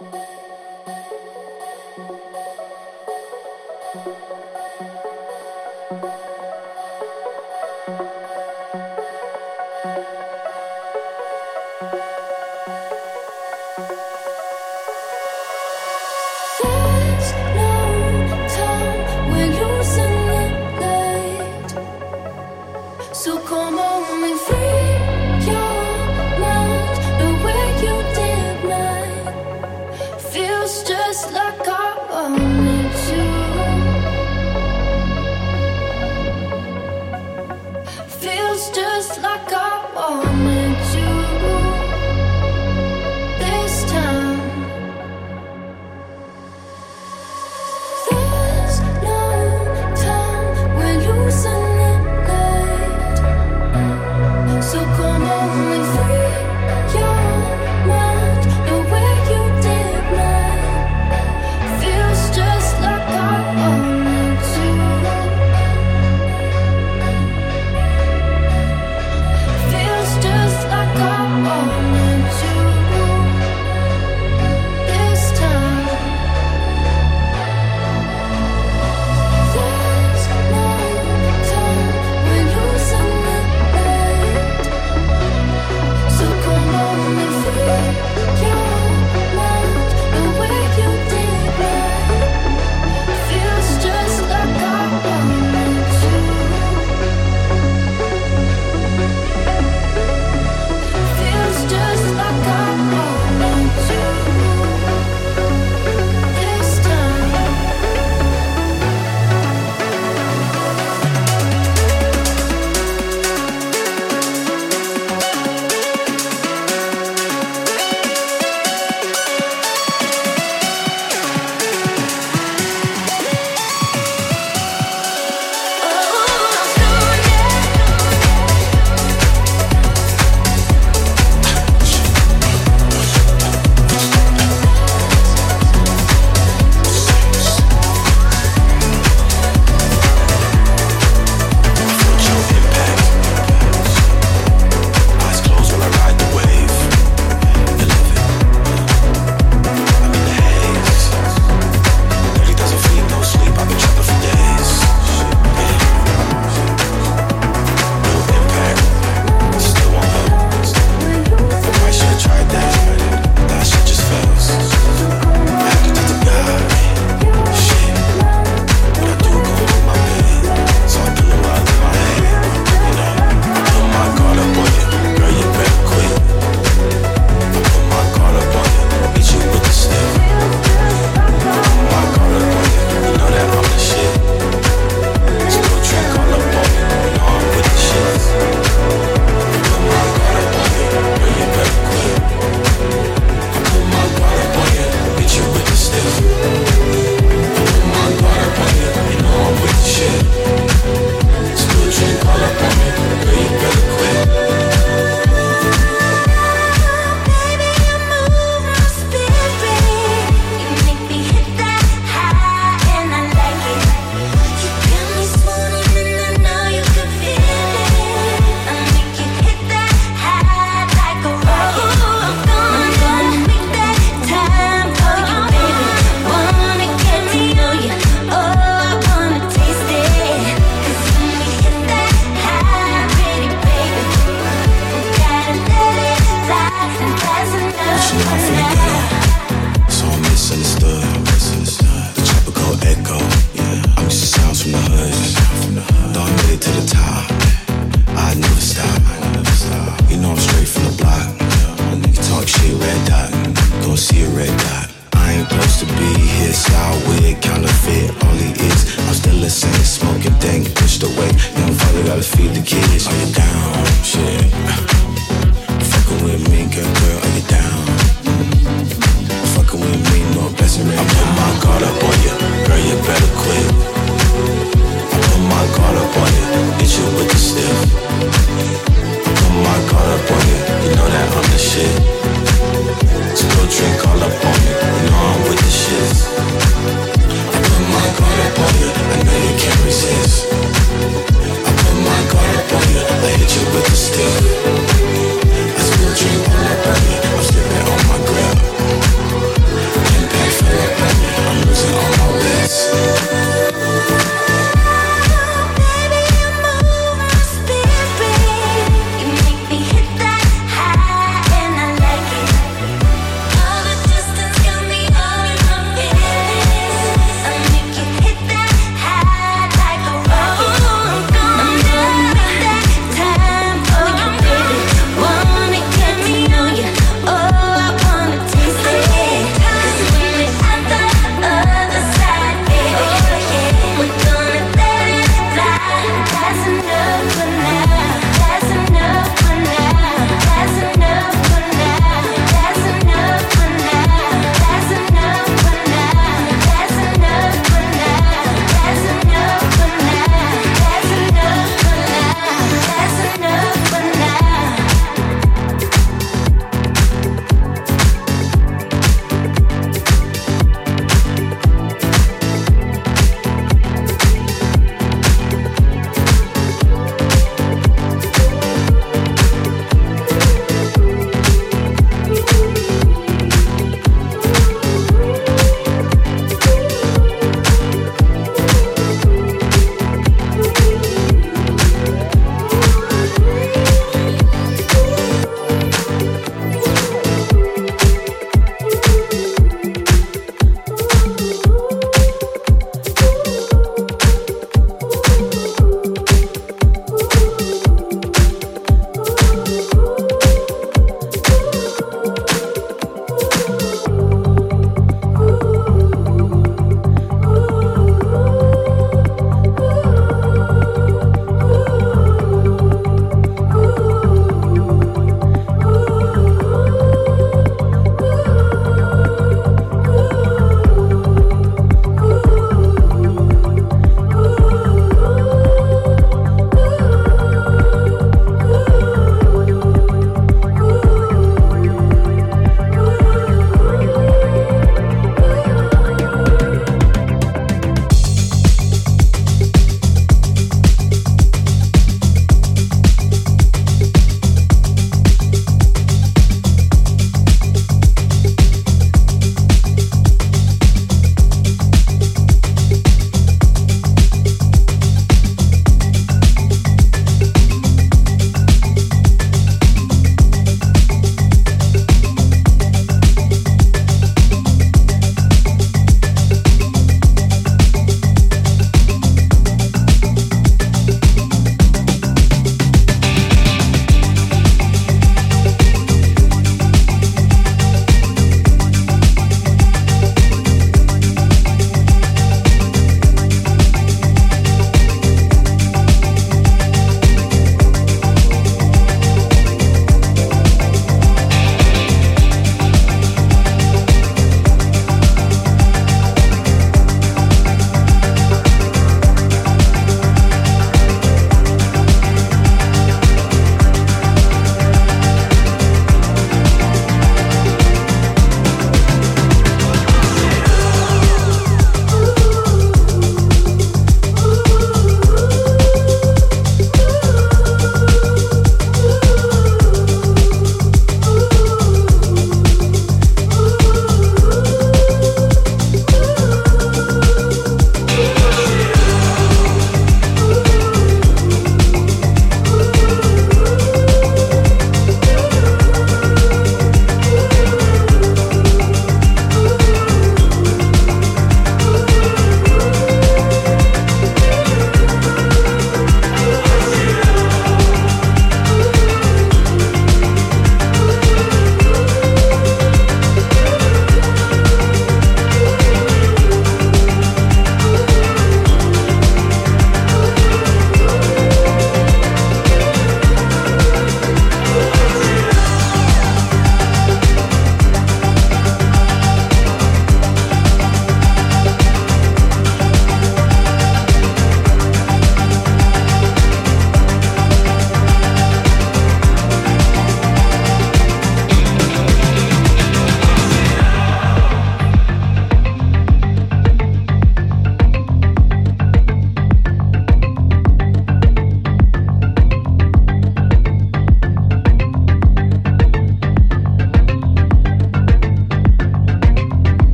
[0.00, 0.14] thank
[4.28, 4.43] you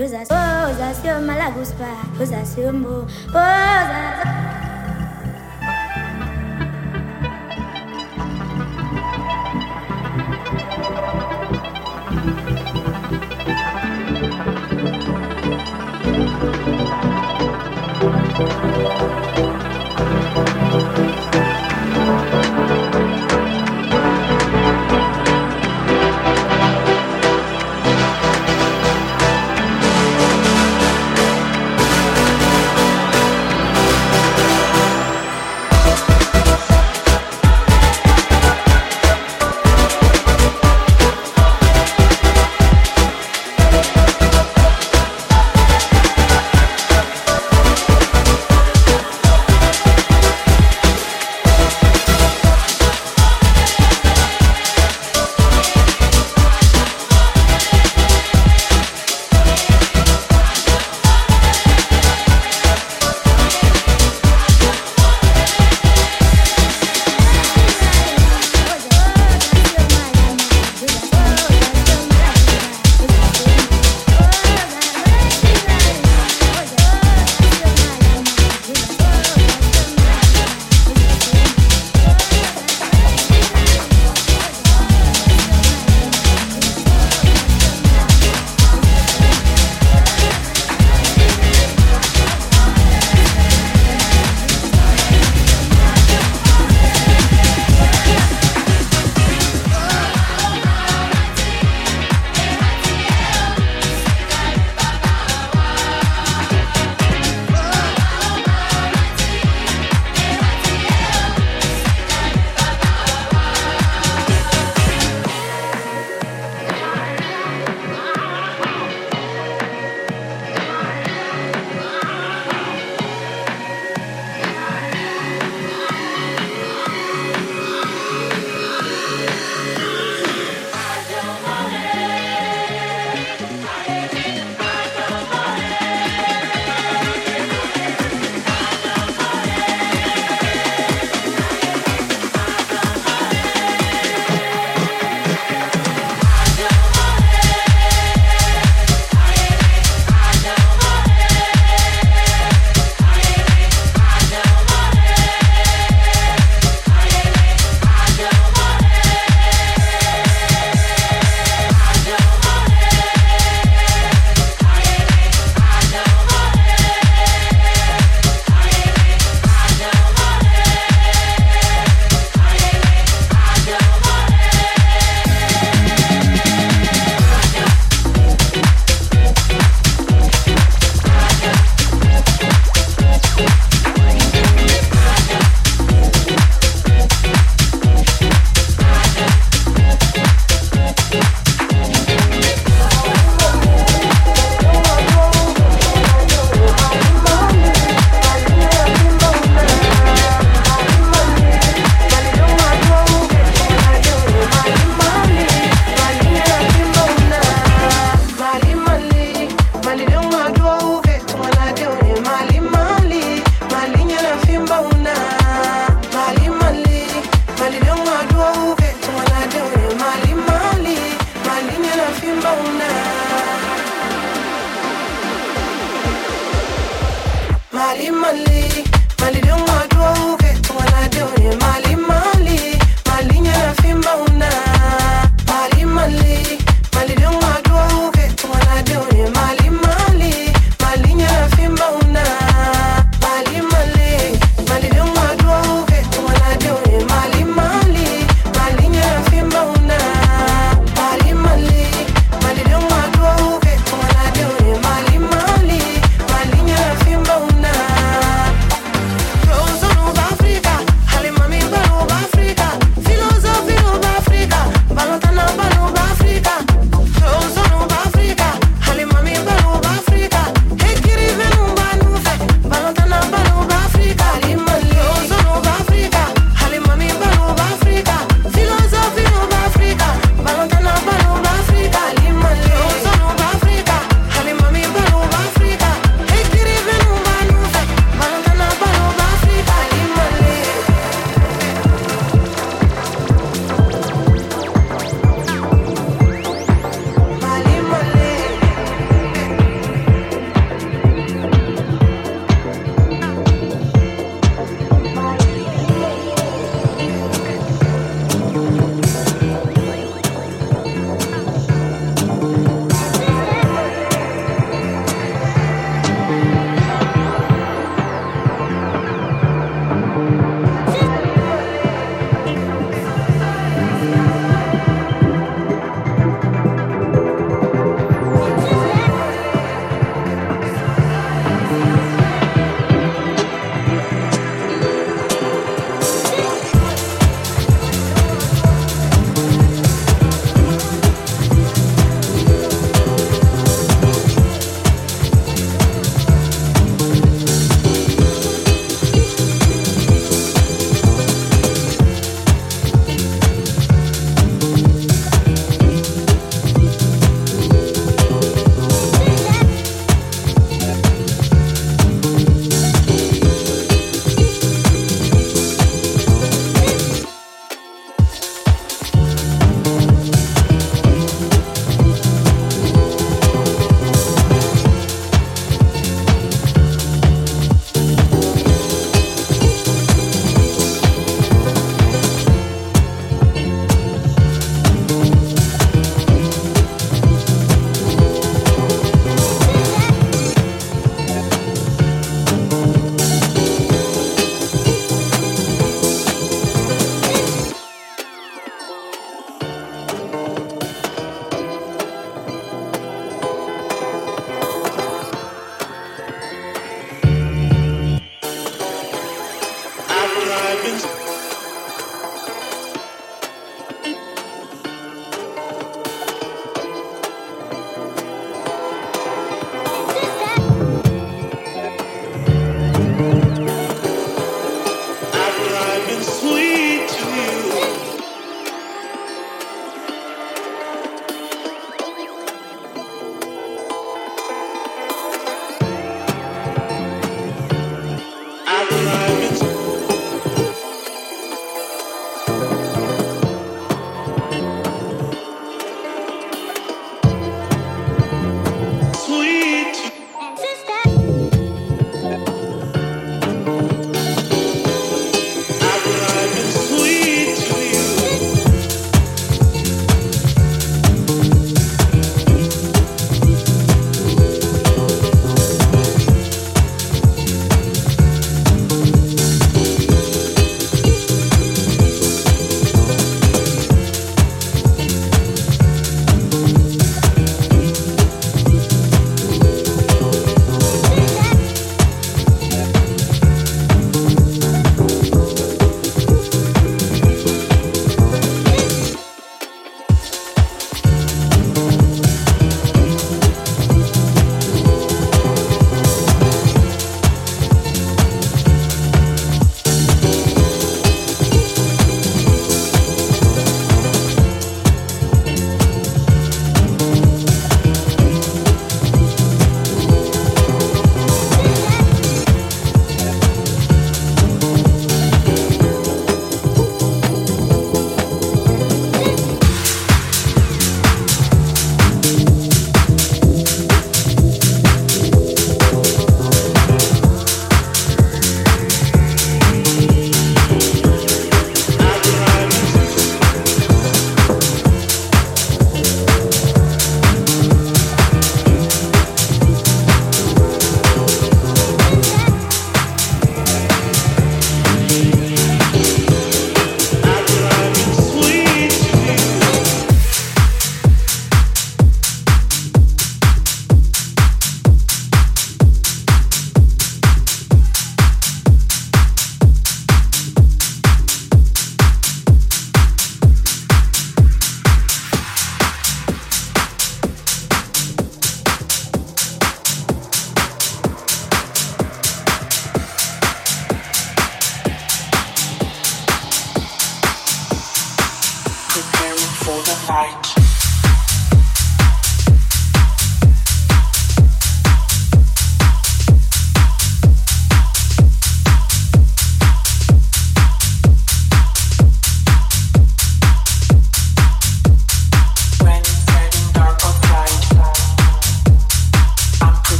[0.00, 0.36] je vous assure,
[0.68, 1.84] je vous assure, Malagouspa,
[2.14, 3.04] je vous assure, mot.
[3.34, 3.49] Oh,